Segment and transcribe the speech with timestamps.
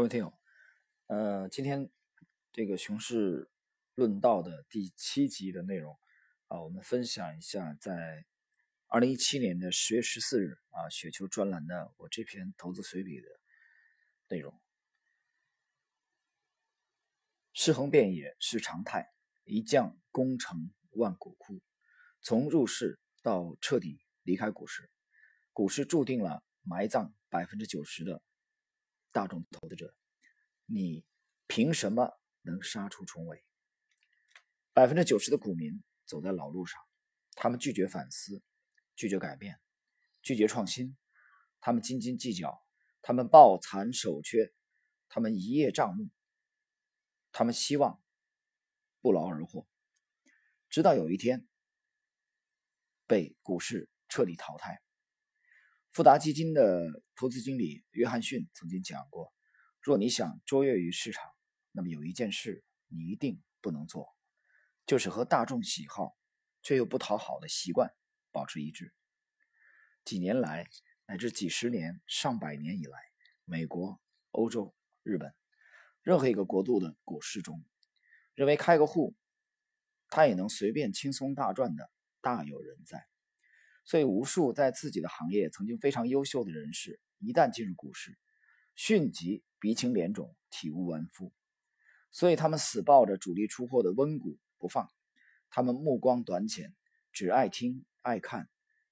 [0.00, 0.32] 各位听友，
[1.08, 1.90] 呃，今天
[2.52, 3.50] 这个熊市
[3.94, 5.94] 论道的第七集的内容
[6.46, 8.24] 啊，我们分享一下在
[8.86, 13.28] 二零一七年的十月十四日啊雪球专栏的我这篇投资随笔的
[14.28, 14.58] 内容。
[17.52, 19.12] 尸横遍野是常态，
[19.44, 21.60] 一将功成万骨枯。
[22.22, 24.90] 从入市到彻底离开股市，
[25.52, 28.22] 股市注定了埋葬百分之九十的。
[29.12, 29.94] 大众投资者，
[30.66, 31.04] 你
[31.46, 33.44] 凭什么能杀出重围？
[34.72, 36.80] 百分之九十的股民走在老路上，
[37.34, 38.42] 他们拒绝反思，
[38.94, 39.60] 拒绝改变，
[40.22, 40.96] 拒绝创新，
[41.60, 42.64] 他们斤斤计较，
[43.02, 44.52] 他们抱残守缺，
[45.08, 46.08] 他们一叶障目，
[47.32, 48.00] 他们希望
[49.00, 49.66] 不劳而获，
[50.68, 51.48] 直到有一天
[53.06, 54.80] 被股市彻底淘汰。
[56.00, 59.34] 富达基金的投资经理约翰逊曾经讲过
[59.82, 61.30] ：“若你想卓越于市场，
[61.72, 64.08] 那么有一件事你一定不能做，
[64.86, 66.16] 就是和大众喜好
[66.62, 67.92] 却又不讨好的习惯
[68.32, 68.94] 保持一致。”
[70.02, 70.70] 几年来，
[71.04, 72.98] 乃至几十年、上百年以来，
[73.44, 75.34] 美国、欧洲、日本，
[76.00, 77.62] 任何一个国度的股市中，
[78.32, 79.14] 认为开个户，
[80.08, 81.90] 他也能随便轻松大赚的，
[82.22, 83.09] 大有人在。
[83.90, 88.16] 所以，无数在自己的行业曾经非常优秀的人士，一旦进入股市，
[88.76, 91.32] 迅即鼻青脸肿、体无完肤。
[92.12, 94.88] 所以，他们死抱着主力出货的温股不放。
[95.50, 96.72] 他们目光短浅，
[97.10, 98.48] 只爱听、爱看、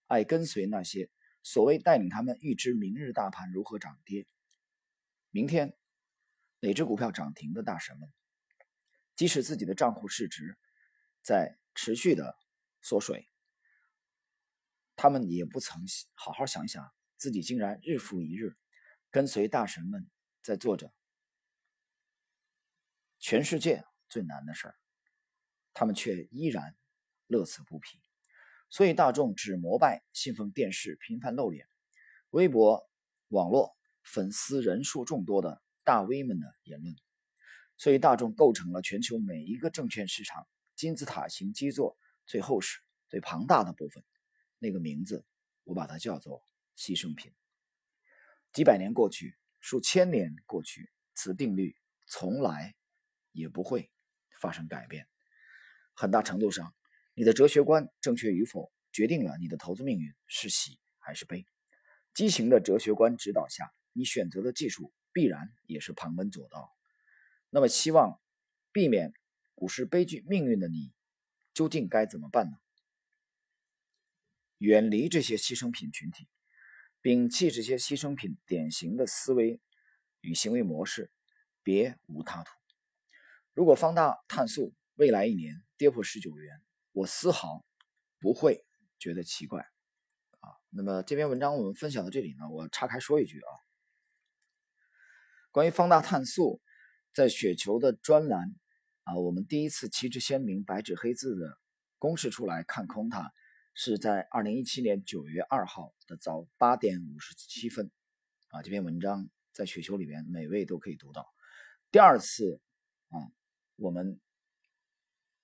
[0.08, 1.08] 爱跟随那些
[1.44, 4.26] 所谓带领他们预知明日大盘如何涨跌、
[5.30, 5.76] 明天
[6.58, 8.08] 哪只股票涨停的大神们。
[9.14, 10.58] 即使自己的账户市值
[11.22, 12.34] 在持续的
[12.82, 13.28] 缩水。
[15.00, 15.80] 他们也不曾
[16.14, 18.56] 好好想想，自己竟然日复一日
[19.12, 20.10] 跟随大神们
[20.42, 20.92] 在做着
[23.20, 24.74] 全世界最难的事儿，
[25.72, 26.76] 他们却依然
[27.28, 28.00] 乐此不疲。
[28.68, 31.68] 所以大众只膜拜信奉电视频繁露脸、
[32.30, 32.90] 微博
[33.28, 36.92] 网络粉丝人数众多的大 V 们的言论。
[37.76, 44.02] 所以大众构成了全球每一个证券市场金字塔型基座最厚实、最庞大的部分。
[44.58, 45.24] 那个名字，
[45.64, 46.44] 我把它叫做
[46.76, 47.32] 牺牲品。
[48.52, 51.76] 几百年过去，数千年过去，此定律
[52.06, 52.74] 从来
[53.32, 53.90] 也不会
[54.40, 55.06] 发生改变。
[55.94, 56.74] 很大程度上，
[57.14, 61.46] 你的哲学观正确与否，决定了你的投资命运是喜还是悲。
[62.14, 66.72] 畸形的哲学观指导下，你选择的技术必然也是旁门左道。
[67.50, 68.20] 那么，希望
[68.72, 69.12] 避免
[69.54, 70.92] 股市悲剧命运的你，
[71.52, 72.56] 究竟该怎么办呢？
[74.58, 76.28] 远离这些牺牲品群体，
[77.00, 79.60] 摒弃这些牺牲品典型的思维
[80.20, 81.12] 与行为模式，
[81.62, 82.50] 别无他途。
[83.54, 86.60] 如果方大碳素未来一年跌破十九元，
[86.92, 87.64] 我丝毫
[88.18, 88.64] 不会
[88.98, 89.60] 觉得奇怪
[90.40, 90.50] 啊。
[90.70, 93.50] 那么这篇文章我们分享到这里呢，我岔开说一句啊，
[95.52, 96.60] 关于方大碳素
[97.14, 98.54] 在雪球的专栏
[99.04, 101.58] 啊，我们第一次旗帜鲜明、白纸黑字的
[101.98, 103.32] 公示出来看空它。
[103.80, 107.92] 是在二零一七年九月二号的早八点五十七分，
[108.48, 111.32] 啊，这篇文章在雪球里面每位都可以读到。
[111.92, 112.60] 第二次
[113.10, 113.30] 啊，
[113.76, 114.20] 我们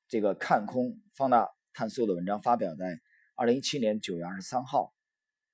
[0.08, 3.00] 这个看空放大探索的文章发表在
[3.36, 4.92] 二零一七年九月二十三号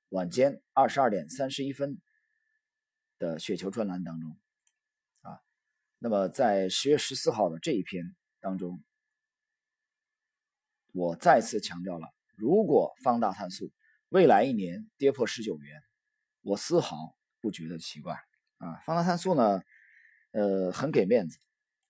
[0.09, 2.01] 晚间二十二点三十一分
[3.19, 4.39] 的雪球专栏当中，
[5.21, 5.43] 啊，
[5.99, 8.83] 那么在十月十四号的这一篇当中，
[10.95, 12.15] 我再次强调了。
[12.41, 13.71] 如果方大碳素
[14.09, 15.83] 未来一年跌破十九元，
[16.41, 18.15] 我丝毫不觉得奇怪
[18.57, 18.81] 啊。
[18.87, 19.61] 方大碳素呢，
[20.31, 21.39] 呃，很给面子，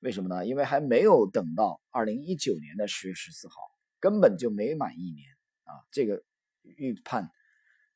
[0.01, 0.45] 为什么呢？
[0.45, 3.55] 因为还没有等到二零一九年的十月十四号，
[4.01, 5.31] 根本就没满一年
[5.63, 5.87] 啊。
[5.93, 6.25] 这个
[6.63, 7.31] 预判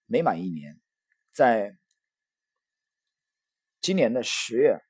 [0.06, 0.80] 没满一年，
[1.32, 1.76] 在
[3.80, 4.80] 今年的十月，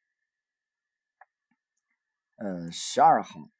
[2.36, 3.50] 呃，十二号，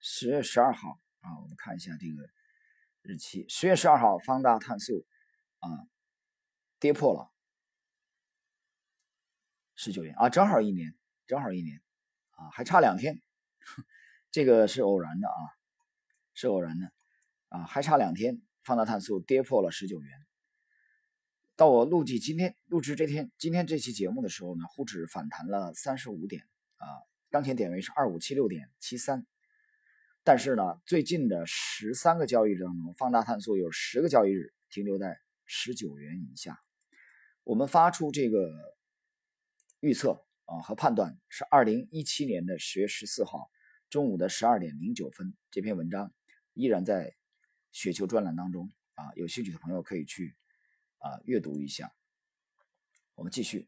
[0.00, 2.37] 十月十二号啊，我们看一下这个。
[3.08, 5.06] 日期十月十二号，方大碳素
[5.60, 5.88] 啊
[6.78, 7.32] 跌破了
[9.74, 10.94] 十九元啊，正好一年，
[11.26, 11.80] 正好一年
[12.32, 13.22] 啊，还差两天，
[14.30, 15.40] 这个是偶然的啊，
[16.34, 16.92] 是偶然的
[17.48, 20.26] 啊，还差两天，方大碳素跌破了十九元。
[21.56, 26.46] 到我录制今天录制这天今天这期节目的时候呢，沪指反弹了三十五点
[26.76, 26.86] 啊，
[27.30, 29.26] 当前点位是二五七六点七三。
[30.28, 36.60] 但是呢，最近的十三个交易日当中，放大碳素有十个交易日停留在十九元以下。
[37.44, 38.46] 我们发出这个
[39.80, 43.50] 预测啊和判断是二零一七年的十月十四号
[43.88, 45.34] 中午的十二点零九分。
[45.50, 46.12] 这篇文章
[46.52, 47.16] 依然在
[47.72, 50.36] 雪球专栏当中啊，有兴趣的朋友可以去
[50.98, 51.90] 啊阅读一下。
[53.14, 53.66] 我们继续。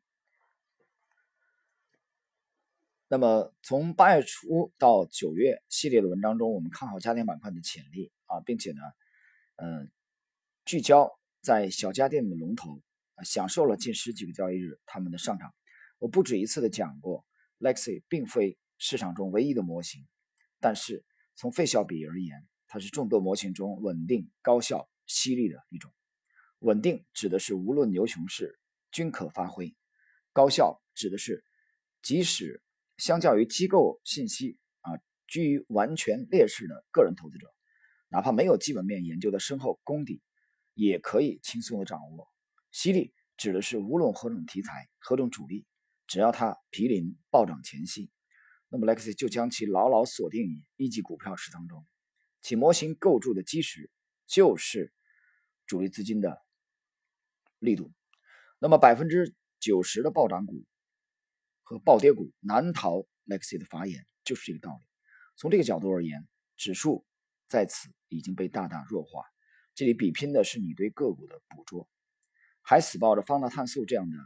[3.12, 8.81] 那么从八月初到九月系列的文章中，我们看好家电板块的潜力啊，并且呢，
[9.57, 9.91] 嗯，
[10.65, 12.81] 聚焦在小家电的龙头，
[13.25, 15.53] 享受了近十几个交易日他们的上涨。
[15.99, 17.27] 我不止一次的讲过
[17.59, 20.06] ，Lexi 并非市场中唯一的模型，
[20.61, 21.05] 但是
[21.35, 25.93] 从费效比而言，它是众多模型中稳定、高效、犀利的一种。
[26.61, 28.61] 稳定指的是无论牛熊市
[28.93, 29.75] 均可发挥，
[30.33, 31.45] 高效指的是
[32.03, 32.63] 即使
[33.00, 34.93] 相较于机构信息啊，
[35.26, 37.47] 居于完全劣势的个人投资者，
[38.11, 40.20] 哪怕没有基本面研究的深厚功底，
[40.75, 42.29] 也可以轻松的掌握。
[42.70, 45.64] 犀利指的是无论何种题材、何种主力，
[46.06, 48.11] 只要它毗邻暴涨前夕，
[48.69, 51.87] 那么 Lexi 就将其牢牢锁定于一级股票池当中。
[52.43, 53.91] 其模型构筑的基石
[54.26, 54.93] 就是
[55.67, 56.43] 主力资金的
[57.58, 57.91] 力度。
[58.58, 60.67] 那么百分之九十的暴涨股。
[61.70, 64.84] 和暴跌股难逃 Lexi 的法眼，就是这个道理。
[65.37, 66.26] 从这个角度而言，
[66.56, 67.06] 指数
[67.46, 69.22] 在此已经被大大弱化。
[69.76, 71.88] 这里比拼的是你对个股的捕捉。
[72.61, 74.17] 还死抱着方大碳素这样的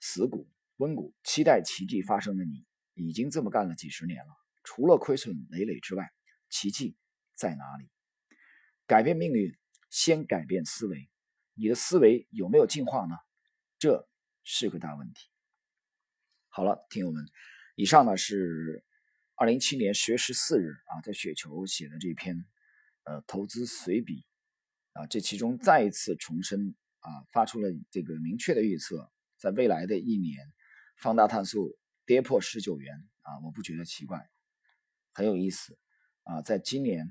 [0.00, 0.48] 死股、
[0.78, 4.32] 温股，期待奇迹发生的你，已经这么干了几十年了。
[4.64, 6.10] 除了亏损累累之外，
[6.50, 6.96] 奇迹
[7.36, 7.88] 在哪里？
[8.88, 9.56] 改变命运，
[9.88, 11.08] 先改变思维。
[11.54, 13.14] 你的思维有没有进化呢？
[13.78, 14.08] 这
[14.42, 15.28] 是个大问题。
[16.56, 17.22] 好了，听友们，
[17.74, 18.82] 以上呢是
[19.34, 22.46] 二零一七年十月十四日啊，在雪球写的这篇
[23.04, 24.24] 呃投资随笔
[24.94, 30.50] 啊，这其中再一次重申啊，发出了这个明确的预测，在未来的一年，
[30.96, 34.26] 放大碳素跌破十九元啊，我不觉得奇怪，
[35.12, 35.78] 很有意思
[36.22, 37.06] 啊，在今年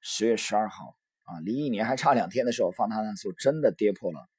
[0.00, 4.30] 十月十二号啊，离一年还差两天的时候，放大碳素真的跌破了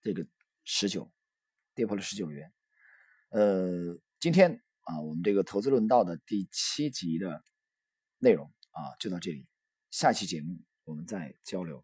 [0.00, 0.26] 这个
[0.64, 1.08] 十九，
[1.76, 2.52] 跌破了十九元。
[3.32, 7.42] 呃，今天啊，我们这个投资论道的第七集的
[8.18, 9.46] 内容啊，就到这里。
[9.90, 11.82] 下期节目我们再交流。